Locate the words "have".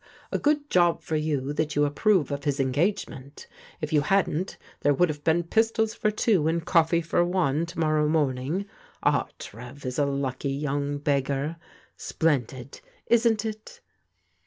5.09-5.23